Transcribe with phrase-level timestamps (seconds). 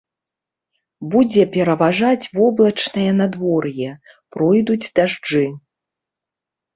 [1.15, 3.89] Будзе пераважаць воблачнае надвор'е,
[4.37, 5.43] пройдуць дажджы.